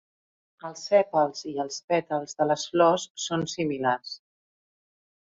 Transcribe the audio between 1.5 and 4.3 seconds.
i els pètals de les flors són similars.